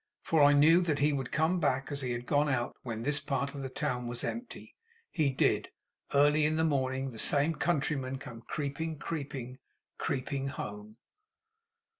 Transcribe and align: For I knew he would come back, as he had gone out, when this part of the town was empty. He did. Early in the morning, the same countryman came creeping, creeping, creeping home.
For 0.23 0.41
I 0.41 0.53
knew 0.53 0.81
he 0.81 1.13
would 1.13 1.31
come 1.31 1.59
back, 1.59 1.91
as 1.91 2.01
he 2.01 2.09
had 2.11 2.25
gone 2.25 2.49
out, 2.49 2.75
when 2.81 3.03
this 3.03 3.19
part 3.19 3.53
of 3.53 3.61
the 3.61 3.69
town 3.69 4.07
was 4.07 4.23
empty. 4.23 4.75
He 5.11 5.29
did. 5.29 5.69
Early 6.11 6.43
in 6.43 6.55
the 6.55 6.63
morning, 6.63 7.11
the 7.11 7.19
same 7.19 7.53
countryman 7.53 8.17
came 8.17 8.41
creeping, 8.41 8.97
creeping, 8.97 9.59
creeping 9.99 10.47
home. 10.47 10.97